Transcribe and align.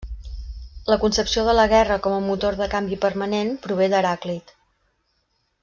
La 0.91 0.95
concepció 1.03 1.43
de 1.47 1.53
la 1.57 1.65
guerra 1.73 1.99
com 2.07 2.15
a 2.15 2.23
motor 2.29 2.57
de 2.63 2.69
canvi 2.73 2.99
permanent 3.05 3.53
prové 3.67 3.91
d'Heràclit. 3.95 4.59